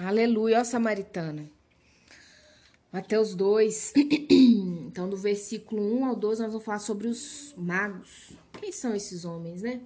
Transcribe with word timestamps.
Aleluia, 0.00 0.60
ó 0.60 0.64
Samaritana. 0.64 1.48
Mateus 2.92 3.34
2. 3.34 3.94
Então, 4.94 5.10
do 5.10 5.16
versículo 5.16 5.82
1 5.82 6.04
ao 6.04 6.14
12, 6.14 6.42
nós 6.42 6.52
vamos 6.52 6.64
falar 6.64 6.78
sobre 6.78 7.08
os 7.08 7.52
magos. 7.56 8.32
Quem 8.60 8.70
são 8.70 8.94
esses 8.94 9.24
homens, 9.24 9.60
né? 9.60 9.80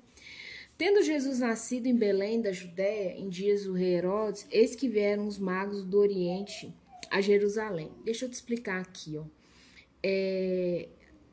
Tendo 0.77 1.03
Jesus 1.03 1.39
nascido 1.39 1.87
em 1.87 1.97
Belém 1.97 2.43
da 2.43 2.53
Judéia, 2.53 3.19
em 3.19 3.27
dias 3.31 3.65
do 3.65 3.73
rei 3.73 3.95
Herodes, 3.95 4.47
eis 4.51 4.77
que 4.77 4.87
vieram 4.87 5.27
os 5.27 5.39
magos 5.39 5.83
do 5.83 5.99
Oriente 5.99 6.75
a 7.11 7.23
Jerusalém. 7.23 7.91
Deixa 8.05 8.27
eu 8.27 8.29
te 8.29 8.35
explicar 8.35 8.83
aqui, 8.83 9.17
ó. 9.17 9.25
É, 10.03 10.89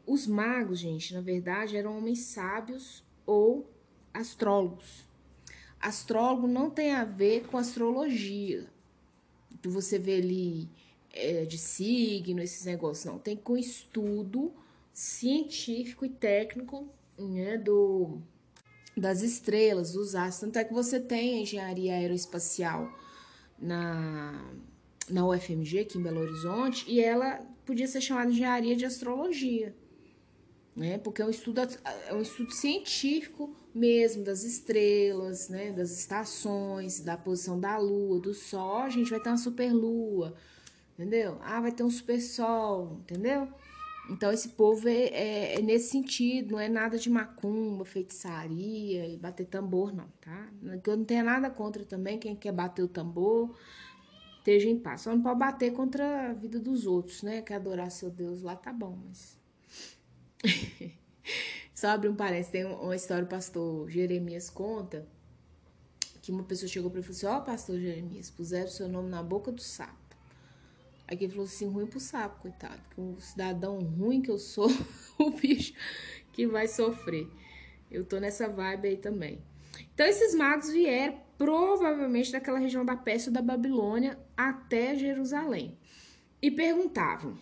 os 0.07 0.25
magos, 0.25 0.79
gente, 0.79 1.13
na 1.13 1.19
verdade, 1.19 1.75
eram 1.75 1.97
homens 1.97 2.19
sábios 2.19 3.03
ou 3.25 3.69
astrólogos. 4.13 5.05
Astrólogo 5.79 6.47
não 6.47 6.69
tem 6.69 6.93
a 6.93 7.03
ver 7.03 7.45
com 7.47 7.57
astrologia. 7.57 8.65
Que 9.61 9.67
você 9.67 9.97
vê 9.97 10.15
ali 10.15 10.69
é, 11.13 11.45
de 11.45 11.57
signo, 11.57 12.41
esses 12.41 12.65
negócios, 12.65 13.05
não. 13.05 13.19
Tem 13.19 13.35
com 13.35 13.57
estudo 13.57 14.53
científico 14.93 16.05
e 16.05 16.09
técnico 16.09 16.87
né, 17.17 17.57
do, 17.57 18.19
das 18.95 19.21
estrelas, 19.21 19.93
dos 19.93 20.15
astros. 20.15 20.41
Tanto 20.41 20.59
é 20.59 20.63
que 20.63 20.73
você 20.73 20.99
tem 20.99 21.37
a 21.37 21.41
engenharia 21.41 21.93
aeroespacial 21.95 22.91
na, 23.57 24.51
na 25.09 25.27
UFMG, 25.27 25.79
aqui 25.79 25.97
em 25.97 26.03
Belo 26.03 26.21
Horizonte, 26.21 26.85
e 26.87 27.01
ela 27.01 27.45
podia 27.65 27.87
ser 27.87 28.01
chamada 28.01 28.27
de 28.27 28.35
engenharia 28.35 28.75
de 28.75 28.85
astrologia 28.85 29.75
né? 30.75 30.97
Porque 30.97 31.21
é 31.21 31.25
um 31.25 31.29
estudo, 31.29 31.61
é 32.07 32.13
um 32.13 32.21
estudo 32.21 32.51
científico 32.51 33.55
mesmo 33.75 34.23
das 34.23 34.43
estrelas, 34.43 35.49
né? 35.49 35.71
Das 35.71 35.91
estações, 35.91 37.01
da 37.01 37.17
posição 37.17 37.59
da 37.59 37.77
lua, 37.77 38.19
do 38.19 38.33
sol. 38.33 38.77
A 38.77 38.89
gente 38.89 39.09
vai 39.09 39.19
ter 39.19 39.29
uma 39.29 39.37
superlua, 39.37 40.33
entendeu? 40.93 41.37
Ah, 41.41 41.59
vai 41.59 41.73
ter 41.73 41.83
um 41.83 41.89
super 41.89 42.19
sol, 42.21 42.99
entendeu? 43.01 43.49
Então 44.09 44.31
esse 44.31 44.49
povo 44.49 44.87
é, 44.87 44.93
é, 44.93 45.55
é, 45.55 45.61
nesse 45.61 45.89
sentido, 45.89 46.53
não 46.53 46.59
é 46.59 46.69
nada 46.69 46.97
de 46.97 47.09
macumba, 47.09 47.83
feitiçaria 47.83 49.07
e 49.07 49.17
bater 49.17 49.45
tambor, 49.45 49.93
não, 49.93 50.07
tá? 50.21 50.47
Eu 50.85 50.97
não 50.97 51.03
tenho 51.03 51.25
nada 51.25 51.49
contra 51.49 51.83
também 51.83 52.19
quem 52.19 52.35
quer 52.35 52.51
bater 52.51 52.83
o 52.83 52.87
tambor, 52.87 53.57
esteja 54.37 54.69
em 54.69 54.77
paz. 54.77 55.01
Só 55.01 55.11
não 55.11 55.21
pode 55.21 55.39
bater 55.39 55.73
contra 55.73 56.29
a 56.29 56.33
vida 56.33 56.59
dos 56.59 56.85
outros, 56.85 57.23
né? 57.23 57.41
Quer 57.41 57.55
adorar 57.55 57.89
seu 57.91 58.09
Deus 58.11 58.41
lá, 58.41 58.55
tá 58.55 58.71
bom, 58.71 58.97
mas 59.07 59.37
Só 61.75 61.89
abrir 61.89 62.07
um 62.07 62.15
parênteses, 62.15 62.51
tem 62.53 62.63
uma 62.63 62.95
história 62.95 63.25
o 63.25 63.27
pastor 63.27 63.89
Jeremias 63.89 64.49
conta 64.49 65.05
que 66.21 66.31
uma 66.31 66.43
pessoa 66.43 66.69
chegou 66.69 66.89
para 66.89 67.01
ele 67.01 67.07
e 67.07 67.13
falou 67.13 67.33
assim: 67.33 67.39
Ó, 67.39 67.41
oh, 67.41 67.45
pastor 67.45 67.79
Jeremias, 67.79 68.31
puseram 68.31 68.65
o 68.65 68.71
seu 68.71 68.87
nome 68.87 69.09
na 69.09 69.21
boca 69.21 69.51
do 69.51 69.61
sapo. 69.61 70.15
Aí 71.05 71.17
ele 71.19 71.29
falou 71.29 71.45
assim: 71.45 71.67
ruim 71.67 71.85
pro 71.85 71.99
sapo, 71.99 72.41
coitado, 72.41 72.81
que 72.89 73.01
um 73.01 73.19
cidadão 73.19 73.77
ruim 73.79 74.21
que 74.21 74.31
eu 74.31 74.39
sou, 74.39 74.69
o 75.19 75.31
bicho 75.31 75.73
que 76.31 76.47
vai 76.47 76.67
sofrer. 76.67 77.27
Eu 77.91 78.05
tô 78.05 78.19
nessa 78.19 78.47
vibe 78.47 78.87
aí 78.87 78.97
também. 78.97 79.39
Então, 79.93 80.05
esses 80.05 80.33
magos 80.33 80.69
vieram 80.69 81.19
provavelmente 81.37 82.31
daquela 82.31 82.57
região 82.57 82.85
da 82.85 82.95
Pérsia 82.95 83.31
da 83.31 83.41
Babilônia 83.41 84.17
até 84.35 84.95
Jerusalém 84.95 85.77
e 86.41 86.49
perguntavam: 86.49 87.37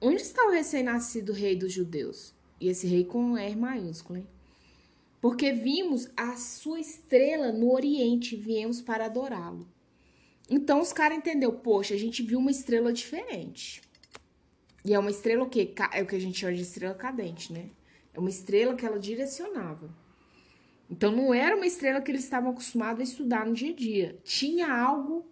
onde 0.00 0.22
está 0.22 0.44
o 0.44 0.50
recém-nascido 0.50 1.32
rei 1.32 1.56
dos 1.56 1.72
judeus? 1.72 2.35
E 2.60 2.68
esse 2.68 2.86
rei 2.86 3.04
com 3.04 3.36
R 3.36 3.56
maiúsculo, 3.56 4.18
hein? 4.18 4.26
Porque 5.20 5.52
vimos 5.52 6.08
a 6.16 6.36
sua 6.36 6.78
estrela 6.78 7.52
no 7.52 7.72
Oriente, 7.72 8.36
viemos 8.36 8.80
para 8.80 9.06
adorá-lo. 9.06 9.66
Então 10.48 10.80
os 10.80 10.92
caras 10.92 11.18
entendeu, 11.18 11.52
poxa, 11.52 11.94
a 11.94 11.98
gente 11.98 12.22
viu 12.22 12.38
uma 12.38 12.50
estrela 12.50 12.92
diferente. 12.92 13.82
E 14.84 14.94
é 14.94 14.98
uma 14.98 15.10
estrela 15.10 15.42
o 15.42 15.48
quê? 15.48 15.74
É 15.92 16.02
o 16.02 16.06
que 16.06 16.14
a 16.14 16.20
gente 16.20 16.38
chama 16.38 16.54
de 16.54 16.62
estrela 16.62 16.94
cadente, 16.94 17.52
né? 17.52 17.70
É 18.14 18.20
uma 18.20 18.30
estrela 18.30 18.76
que 18.76 18.86
ela 18.86 18.98
direcionava. 18.98 19.90
Então 20.88 21.10
não 21.10 21.34
era 21.34 21.56
uma 21.56 21.66
estrela 21.66 22.00
que 22.00 22.10
eles 22.10 22.22
estavam 22.22 22.50
acostumados 22.50 23.00
a 23.00 23.04
estudar 23.04 23.44
no 23.44 23.52
dia 23.52 23.72
a 23.72 23.74
dia. 23.74 24.18
Tinha 24.22 24.72
algo 24.72 25.26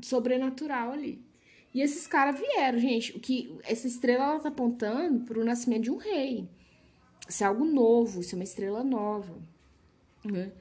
sobrenatural 0.00 0.92
ali. 0.92 1.22
E 1.74 1.82
esses 1.82 2.06
caras 2.06 2.38
vieram, 2.38 2.78
gente. 2.78 3.14
O 3.14 3.20
que 3.20 3.54
essa 3.64 3.86
estrela 3.86 4.24
ela 4.24 4.40
tá 4.40 4.48
apontando 4.48 5.24
para 5.24 5.38
o 5.38 5.44
nascimento 5.44 5.82
de 5.82 5.90
um 5.90 5.96
rei. 5.96 6.48
Isso 7.28 7.42
é 7.42 7.46
algo 7.46 7.64
novo, 7.64 8.20
isso 8.20 8.34
é 8.34 8.36
uma 8.36 8.44
estrela 8.44 8.84
nova. 8.84 9.34
Né? 10.24 10.52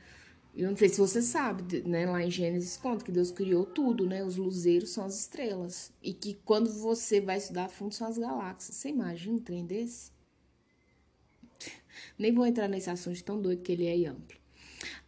Eu 0.56 0.70
não 0.70 0.78
sei 0.78 0.88
se 0.88 1.00
você 1.00 1.22
sabe, 1.22 1.82
né? 1.82 2.06
Lá 2.06 2.24
em 2.24 2.30
Gênesis 2.30 2.78
conta 2.78 3.04
que 3.04 3.12
Deus 3.12 3.32
criou 3.32 3.66
tudo, 3.66 4.06
né? 4.06 4.24
Os 4.24 4.38
luzeiros 4.38 4.92
são 4.92 5.04
as 5.04 5.20
estrelas. 5.20 5.92
E 6.02 6.14
que 6.14 6.36
quando 6.46 6.72
você 6.72 7.20
vai 7.20 7.38
estudar 7.38 7.66
a 7.66 7.70
fundo 7.70 7.94
são 7.94 8.08
as 8.08 8.20
galáxias. 8.20 8.76
Você 8.76 8.90
imagina 8.90 9.36
um 9.36 9.40
trem 9.40 9.66
desse? 9.66 10.12
Nem 12.20 12.32
vou 12.32 12.46
entrar 12.46 12.68
nesse 12.68 12.90
assunto 12.90 13.24
tão 13.24 13.42
doido 13.42 13.64
que 13.64 13.72
ele 13.72 13.88
é 13.88 14.08
amplo. 14.08 14.38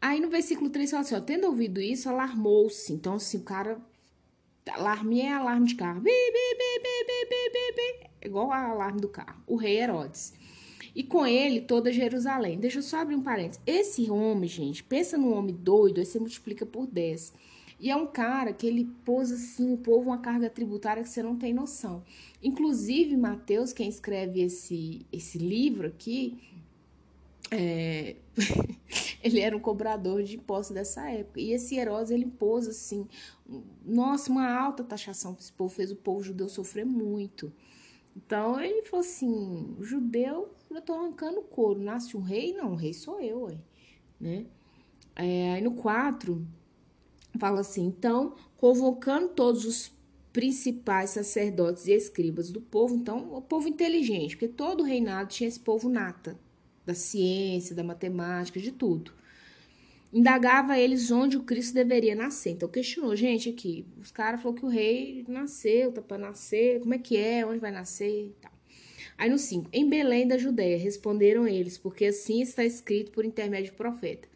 Aí 0.02 0.20
no 0.20 0.30
versículo 0.30 0.70
3 0.70 0.90
fala 0.90 1.02
assim: 1.02 1.16
ó, 1.16 1.22
tendo 1.22 1.46
ouvido 1.46 1.80
isso, 1.80 2.10
alarmou-se. 2.10 2.92
Então, 2.94 3.16
assim, 3.16 3.38
o 3.38 3.44
cara. 3.44 3.80
Alarme 4.68 5.22
é 5.22 5.32
alarme 5.32 5.68
de 5.68 5.76
carro. 5.76 6.02
Bi, 6.02 6.10
bi, 6.10 6.58
bi, 6.58 6.82
bi, 6.82 7.06
bi, 7.06 7.50
bi, 7.52 7.76
bi, 7.76 8.28
Igual 8.28 8.52
a 8.52 8.72
alarme 8.72 9.00
do 9.00 9.08
carro. 9.08 9.44
O 9.46 9.56
rei 9.56 9.78
Herodes 9.78 10.34
e 10.96 11.04
com 11.04 11.28
ele 11.28 11.60
toda 11.60 11.92
Jerusalém. 11.92 12.58
Deixa 12.58 12.80
eu 12.80 12.84
só 12.84 13.00
abrir 13.00 13.16
um 13.16 13.22
parênteses. 13.22 13.62
Esse 13.68 14.10
homem, 14.10 14.50
gente, 14.50 14.84
pensa 14.84 15.18
num 15.18 15.36
homem 15.36 15.54
doido, 15.54 16.00
aí 16.00 16.06
você 16.06 16.18
multiplica 16.18 16.66
por 16.66 16.88
10. 16.88 17.34
E 17.78 17.92
é 17.92 17.96
um 17.96 18.08
cara 18.08 18.54
que 18.54 18.66
ele 18.66 18.86
pôs 19.04 19.32
assim 19.32 19.74
o 19.74 19.78
povo 19.78 20.10
uma 20.10 20.20
carga 20.20 20.50
tributária 20.50 21.04
que 21.04 21.10
você 21.10 21.22
não 21.22 21.36
tem 21.36 21.54
noção. 21.54 22.02
Inclusive, 22.42 23.18
Mateus, 23.18 23.74
quem 23.74 23.90
escreve 23.90 24.42
esse, 24.42 25.06
esse 25.12 25.38
livro 25.38 25.88
aqui, 25.88 26.38
é... 27.52 28.16
ele 29.22 29.42
era 29.42 29.56
um 29.56 29.60
cobrador 29.60 30.24
de 30.24 30.38
impostos 30.38 30.74
dessa 30.74 31.10
época. 31.10 31.42
E 31.42 31.52
esse 31.52 31.76
Herodes, 31.76 32.12
ele 32.12 32.26
pôs 32.26 32.68
assim, 32.68 33.06
nossa, 33.86 34.32
uma 34.32 34.50
alta 34.50 34.82
taxação 34.82 35.34
para 35.34 35.44
esse 35.44 35.52
povo, 35.52 35.74
fez 35.74 35.92
o 35.92 35.96
povo 35.98 36.24
judeu 36.24 36.48
sofrer 36.48 36.86
muito. 36.86 37.52
Então 38.16 38.60
ele 38.60 38.84
falou 38.84 39.06
assim: 39.06 39.76
judeu 39.82 40.56
eu 40.70 40.82
tô 40.82 40.94
arrancando 40.94 41.42
couro. 41.42 41.80
Nasce 41.80 42.18
um 42.18 42.22
rei? 42.22 42.54
Não, 42.54 42.74
o 42.74 42.76
rei 42.76 42.94
sou 42.94 43.20
eu, 43.20 43.44
ué, 43.44 43.58
né? 44.20 44.46
É, 45.16 45.54
aí 45.54 45.62
no 45.62 45.74
4, 45.74 46.46
fala 47.40 47.62
assim: 47.62 47.86
então, 47.86 48.36
convocando 48.58 49.30
todos 49.30 49.66
os 49.66 49.92
principais 50.34 51.12
sacerdotes 51.12 51.88
e 51.88 51.94
escribas 51.94 52.52
do 52.52 52.60
povo, 52.60 52.96
então, 52.96 53.34
o 53.34 53.42
povo 53.42 53.70
inteligente, 53.70 54.36
porque 54.36 54.50
todo 54.50 54.84
reinado 54.84 55.30
tinha 55.30 55.48
esse 55.48 55.60
povo 55.60 55.88
nata, 55.88 56.38
da 56.86 56.94
ciência, 56.94 57.74
da 57.74 57.84
matemática, 57.84 58.60
de 58.60 58.72
tudo. 58.72 59.14
Indagava 60.16 60.80
eles 60.80 61.12
onde 61.12 61.36
o 61.36 61.44
Cristo 61.44 61.74
deveria 61.74 62.16
nascer. 62.16 62.52
Então, 62.52 62.70
questionou, 62.70 63.14
gente, 63.18 63.50
aqui, 63.50 63.86
os 64.00 64.12
caras 64.12 64.42
falaram 64.42 64.62
que 64.62 64.66
o 64.66 64.70
rei 64.70 65.26
nasceu, 65.28 65.92
tá 65.92 66.02
para 66.02 66.18
nascer, 66.18 66.80
como 66.80 66.94
é 66.94 66.98
que 66.98 67.18
é, 67.18 67.46
onde 67.46 67.60
vai 67.60 67.70
nascer 67.70 68.28
e 68.28 68.36
tal. 68.40 68.56
Aí 69.18 69.30
no 69.30 69.38
5, 69.38 69.70
em 69.74 69.90
Belém 69.90 70.26
da 70.26 70.38
Judéia, 70.38 70.78
responderam 70.78 71.46
eles, 71.46 71.78
porque 71.78 72.06
assim 72.06 72.42
está 72.42 72.64
escrito 72.64 73.12
por 73.12 73.26
intermédio 73.26 73.72
de 73.72 73.78
profeta. 73.78 74.28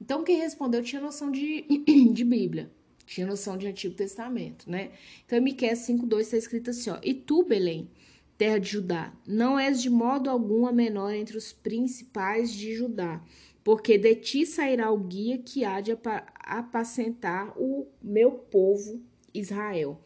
Então 0.00 0.22
quem 0.22 0.38
respondeu 0.38 0.82
tinha 0.82 1.02
noção 1.02 1.32
de, 1.32 1.64
de 2.14 2.24
Bíblia, 2.24 2.70
tinha 3.04 3.26
noção 3.26 3.58
de 3.58 3.66
Antigo 3.66 3.94
Testamento, 3.96 4.70
né? 4.70 4.92
Então 5.26 5.38
em 5.38 5.42
Miqueias 5.42 5.80
5:2 5.80 6.20
está 6.20 6.36
escrito 6.36 6.70
assim, 6.70 6.90
ó: 6.90 6.98
"E 7.02 7.12
tu, 7.12 7.44
Belém, 7.44 7.88
terra 8.36 8.58
de 8.58 8.70
Judá, 8.70 9.12
não 9.26 9.58
és 9.58 9.80
de 9.80 9.90
modo 9.90 10.28
algum 10.28 10.66
a 10.66 10.72
menor 10.72 11.12
entre 11.12 11.36
os 11.36 11.52
principais 11.52 12.52
de 12.52 12.74
Judá, 12.74 13.22
porque 13.64 13.98
de 13.98 14.14
ti 14.14 14.46
sairá 14.46 14.92
o 14.92 14.98
guia 14.98 15.38
que 15.38 15.64
há 15.64 15.80
de 15.80 15.90
apacentar 16.38 17.52
o 17.58 17.88
meu 18.00 18.30
povo 18.30 19.02
Israel." 19.32 20.00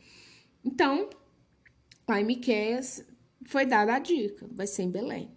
Então, 0.65 1.11
pai 2.07 2.25
Miqueias 2.25 3.05
foi 3.47 3.67
dada 3.67 3.95
a 3.95 3.99
dica, 3.99 4.47
vai 4.51 4.67
ser 4.67 4.85
em 4.85 4.91
Belém. 4.91 5.37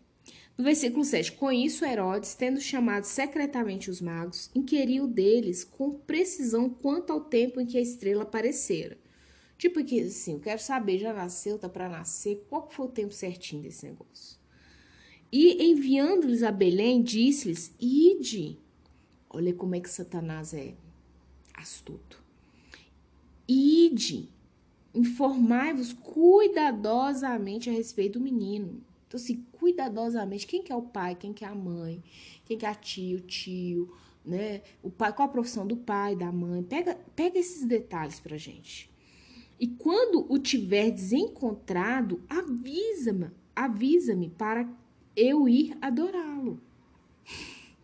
No 0.58 0.66
versículo 0.66 1.04
7, 1.04 1.32
com 1.32 1.52
isso 1.52 1.84
Herodes, 1.84 2.36
tendo 2.36 2.62
chamado 2.62 3.06
secretamente 3.06 3.90
os 3.90 4.00
magos, 4.00 4.52
inquiriu 4.54 5.08
deles 5.08 5.64
com 5.64 5.92
precisão 5.92 6.70
quanto 6.70 7.12
ao 7.12 7.22
tempo 7.22 7.60
em 7.60 7.66
que 7.66 7.78
a 7.78 7.82
estrela 7.82 8.24
aparecera. 8.24 8.98
Tipo 9.58 9.84
que 9.84 10.02
assim, 10.02 10.34
eu 10.34 10.40
quero 10.40 10.62
saber, 10.62 11.00
já 11.00 11.14
nasceu, 11.14 11.58
tá 11.58 11.70
para 11.70 11.88
nascer, 11.88 12.46
qual 12.50 12.70
foi 12.70 12.88
o 12.88 12.90
tempo 12.90 13.14
certinho 13.14 13.62
desse 13.62 13.86
negócio? 13.86 14.41
E 15.32 15.64
enviando-lhes 15.72 16.44
a 16.44 16.52
Belém, 16.52 17.02
disse-lhes: 17.02 17.74
Ide. 17.80 18.58
Olha 19.30 19.54
como 19.54 19.76
é 19.76 19.80
que 19.80 19.90
Satanás 19.90 20.54
é 20.54 20.74
astuto. 21.56 22.22
Ide 23.48 24.30
informai-vos 24.94 25.94
cuidadosamente 25.94 27.70
a 27.70 27.74
respeito 27.74 28.20
do 28.20 28.24
menino. 28.24 28.82
Então, 29.08 29.20
assim, 29.20 29.46
cuidadosamente, 29.54 30.48
quem 30.48 30.62
que 30.62 30.72
é 30.72 30.76
o 30.76 30.82
pai, 30.82 31.16
quem 31.16 31.34
que 31.34 31.44
é 31.44 31.48
a 31.48 31.56
mãe, 31.56 32.04
quem 32.46 32.58
que 32.58 32.66
é 32.66 32.70
a 32.70 32.76
tia, 32.76 33.18
o 33.18 33.22
tio, 33.22 33.94
né? 34.26 34.62
O 34.82 34.90
pai, 34.90 35.14
qual 35.14 35.28
a 35.28 35.32
profissão 35.32 35.66
do 35.66 35.76
pai, 35.76 36.16
da 36.16 36.32
mãe? 36.32 36.64
Pega, 36.64 36.98
pega 37.16 37.40
esses 37.40 37.66
detalhes 37.66 38.20
pra 38.20 38.38
gente. 38.38 38.90
E 39.60 39.68
quando 39.68 40.26
o 40.32 40.40
tiverdes 40.40 41.12
encontrado, 41.12 42.22
avisa-me, 42.30 43.30
avisa-me 43.56 44.30
para 44.30 44.68
eu 45.16 45.48
ir 45.48 45.78
adorá-lo. 45.82 46.60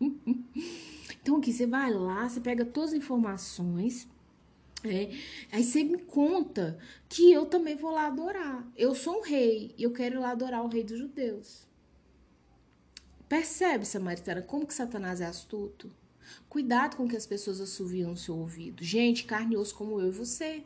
então 1.22 1.36
aqui 1.36 1.52
você 1.52 1.66
vai 1.66 1.92
lá, 1.92 2.28
você 2.28 2.40
pega 2.40 2.64
todas 2.64 2.90
as 2.90 2.96
informações, 2.96 4.08
é, 4.84 5.10
aí 5.50 5.64
você 5.64 5.82
me 5.82 5.98
conta 5.98 6.78
que 7.08 7.32
eu 7.32 7.46
também 7.46 7.76
vou 7.76 7.90
lá 7.90 8.06
adorar. 8.06 8.66
Eu 8.76 8.94
sou 8.94 9.18
um 9.18 9.22
rei 9.22 9.74
e 9.76 9.82
eu 9.82 9.92
quero 9.92 10.16
ir 10.16 10.18
lá 10.18 10.30
adorar 10.30 10.64
o 10.64 10.68
rei 10.68 10.84
dos 10.84 10.98
judeus. 10.98 11.66
Percebe, 13.28 13.84
Samaritana, 13.84 14.40
como 14.40 14.66
que 14.66 14.72
Satanás 14.72 15.20
é 15.20 15.26
astuto? 15.26 15.90
Cuidado 16.48 16.96
com 16.96 17.08
que 17.08 17.16
as 17.16 17.26
pessoas 17.26 17.60
assoviam 17.60 18.10
no 18.10 18.16
seu 18.16 18.36
ouvido. 18.36 18.84
Gente, 18.84 19.24
carne 19.24 19.54
e 19.54 19.58
osso 19.58 19.74
como 19.74 20.00
eu 20.00 20.08
e 20.08 20.12
você. 20.12 20.62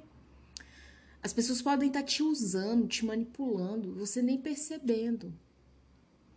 As 1.23 1.32
pessoas 1.32 1.62
podem 1.62 1.88
estar 1.88 2.03
te 2.03 2.23
usando, 2.23 2.87
te 2.87 3.06
manipulando, 3.06 3.94
você 3.94 4.20
nem 4.20 4.38
percebendo. 4.38 5.32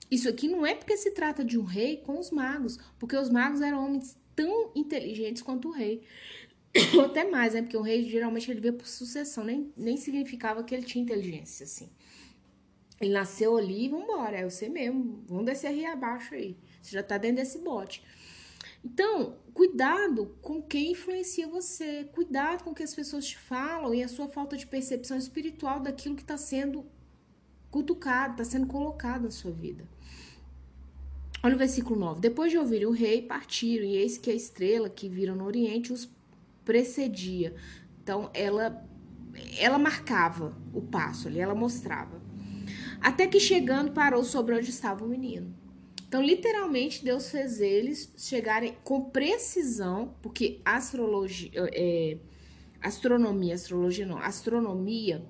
Isso 0.09 0.29
aqui 0.29 0.47
não 0.47 0.65
é 0.65 0.75
porque 0.75 0.95
se 0.97 1.11
trata 1.11 1.43
de 1.43 1.57
um 1.57 1.63
rei 1.63 1.97
com 1.97 2.19
os 2.19 2.31
magos, 2.31 2.77
porque 2.99 3.15
os 3.15 3.29
magos 3.29 3.61
eram 3.61 3.83
homens 3.83 4.17
tão 4.35 4.71
inteligentes 4.75 5.41
quanto 5.41 5.69
o 5.69 5.71
rei. 5.71 6.03
Ou 6.95 7.05
até 7.05 7.23
mais, 7.23 7.53
né? 7.53 7.61
Porque 7.61 7.77
o 7.77 7.81
rei 7.81 8.03
geralmente 8.03 8.51
ele 8.51 8.59
veio 8.59 8.73
por 8.73 8.87
sucessão, 8.87 9.43
nem, 9.43 9.71
nem 9.75 9.97
significava 9.97 10.63
que 10.63 10.75
ele 10.75 10.83
tinha 10.83 11.03
inteligência, 11.03 11.63
assim. 11.63 11.89
Ele 12.99 13.11
nasceu 13.11 13.57
ali, 13.57 13.89
vambora, 13.89 14.37
é 14.37 14.49
você 14.49 14.69
mesmo, 14.69 15.23
vamos 15.27 15.45
descer 15.45 15.71
rio 15.71 15.91
abaixo 15.91 16.33
aí. 16.33 16.57
Você 16.81 16.91
já 16.91 17.03
tá 17.03 17.17
dentro 17.17 17.37
desse 17.37 17.59
bote. 17.59 18.03
Então, 18.83 19.37
cuidado 19.53 20.37
com 20.41 20.61
quem 20.61 20.91
influencia 20.91 21.47
você, 21.47 22.07
cuidado 22.13 22.63
com 22.63 22.69
o 22.69 22.75
que 22.75 22.83
as 22.83 22.93
pessoas 22.93 23.25
te 23.25 23.37
falam 23.37 23.93
e 23.93 24.03
a 24.03 24.07
sua 24.07 24.27
falta 24.27 24.55
de 24.55 24.67
percepção 24.67 25.17
espiritual 25.17 25.79
daquilo 25.79 26.15
que 26.15 26.21
está 26.21 26.37
sendo 26.37 26.85
cutucado, 27.75 28.31
está 28.31 28.45
sendo 28.45 28.67
colocado 28.67 29.23
na 29.23 29.31
sua 29.31 29.51
vida. 29.51 29.83
Olha 31.43 31.55
o 31.55 31.57
versículo 31.57 31.99
9. 31.99 32.21
Depois 32.21 32.49
de 32.49 32.57
ouvir 32.57 32.87
o 32.87 32.91
rei, 32.91 33.21
partiram, 33.21 33.85
e 33.85 33.97
eis 33.97 34.17
que 34.17 34.31
a 34.31 34.33
estrela 34.33 34.89
que 34.89 35.09
viram 35.09 35.35
no 35.35 35.45
oriente 35.45 35.91
os 35.91 36.09
precedia. 36.63 37.53
Então, 38.01 38.29
ela 38.33 38.83
ela 39.59 39.77
marcava 39.77 40.55
o 40.73 40.81
passo 40.81 41.27
ali, 41.27 41.41
ela 41.41 41.53
mostrava. 41.53 42.21
Até 43.01 43.27
que 43.27 43.37
chegando, 43.37 43.91
parou 43.91 44.23
sobre 44.23 44.55
onde 44.55 44.69
estava 44.69 45.03
o 45.03 45.09
menino. 45.09 45.53
Então, 46.07 46.23
literalmente, 46.23 47.03
Deus 47.03 47.29
fez 47.29 47.59
eles 47.59 48.09
chegarem 48.15 48.77
com 48.85 49.01
precisão, 49.01 50.15
porque 50.21 50.61
astrologia, 50.63 51.51
é, 51.53 52.17
astronomia, 52.81 53.53
astrologia 53.53 54.05
não, 54.05 54.17
astronomia, 54.17 55.21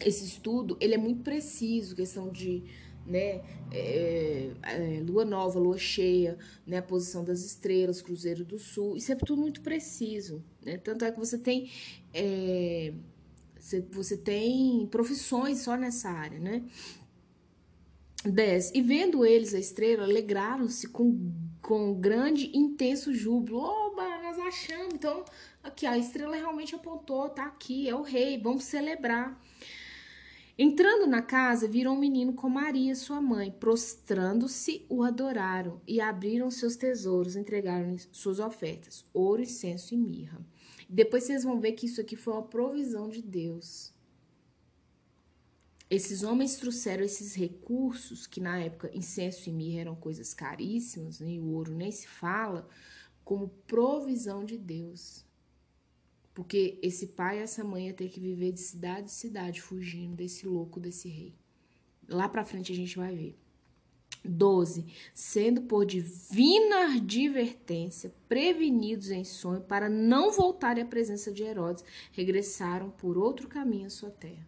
esse 0.00 0.24
estudo, 0.24 0.76
ele 0.80 0.94
é 0.94 0.98
muito 0.98 1.22
preciso, 1.22 1.96
questão 1.96 2.30
de 2.30 2.64
né, 3.06 3.40
é, 3.70 4.50
é, 4.62 5.02
lua 5.06 5.24
nova, 5.24 5.58
lua 5.58 5.78
cheia, 5.78 6.36
né, 6.66 6.78
a 6.78 6.82
posição 6.82 7.24
das 7.24 7.44
estrelas, 7.44 8.02
cruzeiro 8.02 8.44
do 8.44 8.58
sul, 8.58 8.96
isso 8.96 9.12
é 9.12 9.14
tudo 9.14 9.36
muito 9.40 9.60
preciso, 9.60 10.44
né, 10.64 10.76
tanto 10.76 11.04
é 11.04 11.12
que 11.12 11.18
você 11.18 11.38
tem 11.38 11.70
é, 12.12 12.92
você, 13.58 13.80
você 13.90 14.16
tem 14.16 14.86
profissões 14.90 15.58
só 15.58 15.76
nessa 15.76 16.10
área, 16.10 16.38
né, 16.38 16.64
10. 18.24 18.72
E 18.74 18.82
vendo 18.82 19.24
eles 19.24 19.54
a 19.54 19.58
estrela, 19.58 20.04
alegraram-se 20.04 20.88
com, 20.88 21.32
com 21.62 21.94
grande 21.94 22.50
e 22.52 22.58
intenso 22.58 23.14
júbilo. 23.14 23.58
Oba, 23.58 24.22
nós 24.22 24.38
achamos. 24.38 24.94
Então, 24.94 25.24
aqui, 25.62 25.86
a 25.86 25.96
estrela 25.96 26.34
realmente 26.34 26.74
apontou, 26.74 27.28
tá 27.28 27.44
aqui, 27.44 27.88
é 27.88 27.94
o 27.94 28.02
rei, 28.02 28.38
vamos 28.38 28.64
celebrar. 28.64 29.40
Entrando 30.58 31.06
na 31.06 31.20
casa, 31.20 31.68
viram 31.68 31.92
um 31.92 31.98
menino 31.98 32.32
com 32.32 32.48
Maria, 32.48 32.94
sua 32.94 33.20
mãe. 33.20 33.50
Prostrando-se, 33.50 34.86
o 34.88 35.02
adoraram 35.02 35.82
e 35.86 36.00
abriram 36.00 36.50
seus 36.50 36.76
tesouros, 36.76 37.36
entregaram 37.36 37.94
suas 38.10 38.40
ofertas: 38.40 39.04
ouro, 39.12 39.42
incenso 39.42 39.92
e 39.92 39.98
mirra. 39.98 40.40
Depois 40.88 41.24
vocês 41.24 41.44
vão 41.44 41.60
ver 41.60 41.72
que 41.72 41.84
isso 41.84 42.00
aqui 42.00 42.16
foi 42.16 42.32
uma 42.32 42.42
provisão 42.42 43.10
de 43.10 43.20
Deus. 43.20 43.92
Esses 45.90 46.22
homens 46.22 46.56
trouxeram 46.56 47.04
esses 47.04 47.34
recursos, 47.34 48.26
que 48.26 48.40
na 48.40 48.58
época 48.58 48.90
incenso 48.94 49.50
e 49.50 49.52
mirra 49.52 49.82
eram 49.82 49.94
coisas 49.94 50.32
caríssimas, 50.32 51.20
né, 51.20 51.32
e 51.32 51.40
o 51.40 51.52
ouro 51.52 51.72
nem 51.72 51.92
se 51.92 52.08
fala, 52.08 52.66
como 53.22 53.48
provisão 53.66 54.42
de 54.42 54.56
Deus. 54.56 55.25
Porque 56.36 56.78
esse 56.82 57.06
pai 57.06 57.38
e 57.38 57.42
essa 57.42 57.64
mãe 57.64 57.86
ia 57.86 57.94
ter 57.94 58.10
que 58.10 58.20
viver 58.20 58.52
de 58.52 58.60
cidade 58.60 59.06
em 59.06 59.08
cidade, 59.08 59.62
fugindo 59.62 60.16
desse 60.16 60.46
louco, 60.46 60.78
desse 60.78 61.08
rei. 61.08 61.34
Lá 62.06 62.28
pra 62.28 62.44
frente 62.44 62.70
a 62.70 62.76
gente 62.76 62.94
vai 62.94 63.16
ver. 63.16 63.38
12. 64.22 64.84
Sendo 65.14 65.62
por 65.62 65.86
divina 65.86 66.94
advertência 66.96 68.12
prevenidos 68.28 69.10
em 69.10 69.24
sonho 69.24 69.62
para 69.62 69.88
não 69.88 70.30
voltarem 70.30 70.82
à 70.84 70.86
presença 70.86 71.32
de 71.32 71.42
Herodes, 71.42 71.82
regressaram 72.12 72.90
por 72.90 73.16
outro 73.16 73.48
caminho 73.48 73.86
à 73.86 73.90
sua 73.90 74.10
terra. 74.10 74.46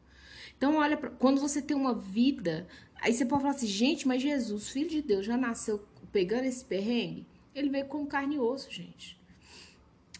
Então, 0.58 0.76
olha, 0.76 0.94
quando 0.94 1.40
você 1.40 1.62
tem 1.62 1.74
uma 1.74 1.94
vida, 1.94 2.68
aí 3.00 3.14
você 3.14 3.24
pode 3.24 3.40
falar 3.40 3.54
assim, 3.54 3.66
gente, 3.66 4.06
mas 4.06 4.20
Jesus, 4.20 4.68
filho 4.68 4.90
de 4.90 5.00
Deus, 5.00 5.24
já 5.24 5.38
nasceu 5.38 5.82
pegando 6.12 6.44
esse 6.44 6.62
perrengue? 6.62 7.26
Ele 7.54 7.70
veio 7.70 7.86
com 7.86 8.04
carne 8.04 8.36
e 8.36 8.38
osso, 8.38 8.70
gente. 8.70 9.18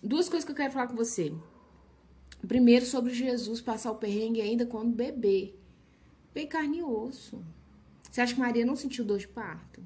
Duas 0.03 0.31
coisas 0.31 0.47
que 0.47 0.53
eu 0.53 0.56
quero 0.56 0.73
falar 0.73 0.87
com 0.87 0.97
você. 0.97 1.31
Primeiro, 2.46 2.87
sobre 2.87 3.12
Jesus 3.12 3.61
passar 3.61 3.90
o 3.90 3.96
perrengue 3.96 4.40
ainda 4.40 4.64
quando 4.64 4.94
bebê. 4.94 5.55
Bem 6.32 6.46
carne 6.46 6.79
e 6.79 6.82
osso. 6.82 7.43
Você 8.11 8.20
acha 8.20 8.35
que 8.35 8.40
Maria 8.40 8.64
não 8.64 8.76
sentiu 8.76 9.05
dor 9.05 9.19
de 9.19 9.29
parto? 9.29 9.85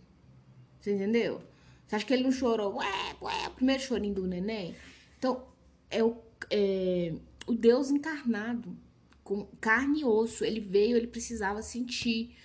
Você 0.80 0.94
entendeu? 0.94 1.42
Você 1.86 1.96
acha 1.96 2.06
que 2.06 2.12
ele 2.12 2.24
não 2.24 2.32
chorou? 2.32 2.76
Ué, 2.76 3.16
ué, 3.20 3.48
o 3.48 3.50
primeiro 3.52 3.82
chorinho 3.82 4.14
do 4.14 4.26
neném? 4.26 4.74
Então, 5.18 5.46
é 5.90 6.02
o, 6.02 6.16
é, 6.50 7.14
o 7.46 7.52
Deus 7.52 7.90
encarnado, 7.90 8.76
com 9.22 9.46
carne 9.60 10.00
e 10.00 10.04
osso. 10.04 10.44
Ele 10.44 10.60
veio, 10.60 10.96
ele 10.96 11.06
precisava 11.06 11.62
sentir 11.62 12.36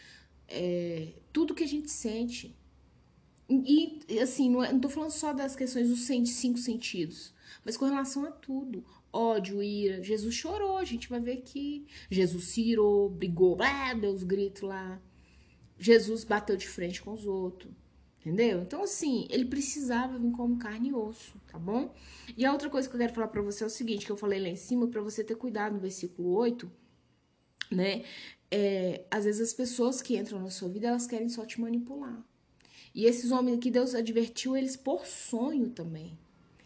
é, 0.47 1.13
tudo 1.33 1.55
que 1.55 1.63
a 1.63 1.67
gente 1.67 1.91
sente. 1.91 2.55
E, 3.49 3.99
assim, 4.21 4.49
não, 4.49 4.63
é, 4.63 4.71
não 4.71 4.79
tô 4.79 4.89
falando 4.89 5.11
só 5.11 5.33
das 5.33 5.55
questões 5.55 5.87
dos 5.89 6.01
cinco 6.01 6.57
sentidos, 6.57 7.33
mas 7.63 7.77
com 7.77 7.85
relação 7.85 8.25
a 8.25 8.31
tudo 8.31 8.83
ódio, 9.11 9.63
ira. 9.63 10.03
Jesus 10.03 10.35
chorou, 10.35 10.77
a 10.77 10.85
gente 10.85 11.09
vai 11.09 11.19
ver 11.19 11.37
que 11.37 11.85
Jesus 12.09 12.45
se 12.45 12.61
irou, 12.61 13.09
brigou, 13.09 13.57
ah, 13.61 13.93
deu 13.93 14.11
os 14.11 14.23
gritos 14.23 14.61
lá. 14.61 15.01
Jesus 15.79 16.23
bateu 16.23 16.55
de 16.55 16.67
frente 16.67 17.01
com 17.01 17.13
os 17.13 17.25
outros. 17.25 17.71
Entendeu? 18.19 18.61
Então, 18.61 18.83
assim, 18.83 19.25
ele 19.29 19.45
precisava 19.45 20.19
vir 20.19 20.31
como 20.31 20.57
carne 20.57 20.89
e 20.89 20.93
osso, 20.93 21.39
tá 21.47 21.57
bom? 21.57 21.93
E 22.35 22.45
a 22.45 22.51
outra 22.51 22.69
coisa 22.69 22.89
que 22.89 22.95
eu 22.95 22.99
quero 22.99 23.13
falar 23.13 23.29
para 23.29 23.41
você 23.41 23.63
é 23.63 23.67
o 23.67 23.69
seguinte, 23.69 24.05
que 24.05 24.11
eu 24.11 24.17
falei 24.17 24.39
lá 24.39 24.49
em 24.49 24.55
cima, 24.55 24.87
para 24.87 25.01
você 25.01 25.23
ter 25.23 25.35
cuidado 25.35 25.75
no 25.75 25.79
versículo 25.79 26.31
8, 26.33 26.69
né? 27.71 28.03
É, 28.51 29.05
às 29.09 29.23
vezes 29.23 29.39
as 29.39 29.53
pessoas 29.53 30.01
que 30.01 30.17
entram 30.17 30.41
na 30.41 30.49
sua 30.49 30.67
vida, 30.67 30.87
elas 30.87 31.07
querem 31.07 31.29
só 31.29 31.45
te 31.45 31.61
manipular. 31.61 32.21
E 32.97 33.05
esses 33.05 33.31
homens 33.31 33.59
que 33.59 33.69
Deus 33.69 33.93
advertiu 33.93 34.57
eles 34.57 34.75
por 34.75 35.05
sonho 35.05 35.69
também. 35.69 36.17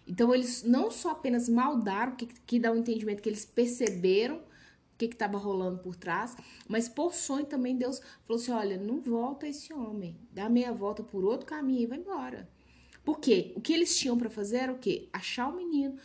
Então, 0.08 0.34
eles 0.34 0.64
não 0.64 0.90
só 0.90 1.12
apenas 1.12 1.50
maldaram, 1.50 2.16
que, 2.16 2.26
que 2.26 2.58
dá 2.58 2.72
o 2.72 2.76
um 2.76 2.78
entendimento 2.78 3.22
que 3.22 3.28
eles 3.28 3.44
perceberam 3.44 4.38
o 4.38 4.98
que 4.98 5.08
estava 5.08 5.38
rolando 5.38 5.80
por 5.80 5.94
trás, 5.94 6.38
mas 6.70 6.88
por 6.88 7.14
sonho 7.14 7.46
também 7.46 7.76
Deus 7.76 8.00
falou 8.26 8.42
assim: 8.42 8.52
olha, 8.54 8.78
não 8.78 9.02
volta 9.02 9.46
esse 9.46 9.74
homem, 9.74 10.16
dá 10.32 10.48
meia 10.48 10.72
volta 10.72 11.04
por 11.04 11.26
outro 11.26 11.46
caminho 11.46 11.82
e 11.82 11.86
vai 11.86 11.98
embora. 11.98 12.48
Por 13.04 13.20
quê? 13.20 13.52
O 13.58 13.60
que 13.60 13.74
eles 13.74 14.00
tinham 14.00 14.18
para 14.18 14.30
fazer 14.30 14.60
era 14.60 14.72
o 14.72 14.80
quê? 14.80 15.10
Achar 15.12 15.50
o 15.50 15.58
menino, 15.58 15.98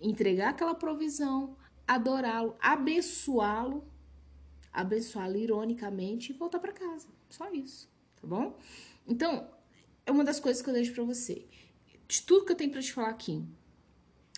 entregar 0.00 0.50
aquela 0.50 0.76
provisão, 0.76 1.56
adorá-lo, 1.88 2.54
abençoá-lo, 2.60 3.84
abençoá-lo 4.72 5.36
ironicamente 5.36 6.30
e 6.30 6.36
voltar 6.36 6.60
para 6.60 6.72
casa. 6.72 7.08
Só 7.28 7.50
isso, 7.52 7.90
tá 8.20 8.28
bom? 8.28 8.56
Então, 9.04 9.48
é 10.04 10.10
uma 10.10 10.24
das 10.24 10.40
coisas 10.40 10.62
que 10.62 10.68
eu 10.68 10.74
deixo 10.74 10.92
para 10.92 11.04
você 11.04 11.46
de 12.12 12.22
tudo 12.22 12.44
que 12.44 12.52
eu 12.52 12.56
tenho 12.56 12.70
para 12.70 12.82
te 12.82 12.92
falar 12.92 13.08
aqui. 13.08 13.42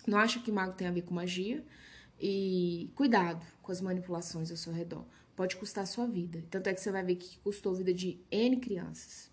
Não 0.07 0.17
acha 0.17 0.39
que 0.39 0.49
mago 0.49 0.73
tem 0.73 0.87
a 0.87 0.91
ver 0.91 1.01
com 1.01 1.13
magia. 1.13 1.61
E 2.17 2.89
cuidado 2.95 3.45
com 3.61 3.69
as 3.69 3.81
manipulações 3.81 4.49
ao 4.49 4.55
seu 4.55 4.71
redor. 4.71 5.05
Pode 5.35 5.57
custar 5.57 5.83
a 5.83 5.87
sua 5.87 6.07
vida. 6.07 6.41
Tanto 6.49 6.67
é 6.67 6.73
que 6.73 6.79
você 6.79 6.89
vai 6.89 7.03
ver 7.03 7.15
que 7.15 7.37
custou 7.39 7.73
a 7.73 7.75
vida 7.75 7.93
de 7.93 8.17
N 8.31 8.55
crianças. 8.61 9.23